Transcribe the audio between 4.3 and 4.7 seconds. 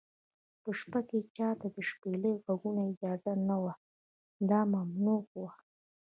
دا